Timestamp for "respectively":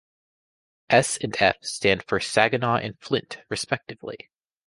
3.49-4.31